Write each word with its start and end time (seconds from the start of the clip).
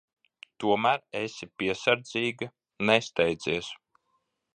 Tomēr 0.61 1.03
esi 1.19 1.47
piesardzīga. 1.61 2.47
Nesteidzies. 2.91 3.71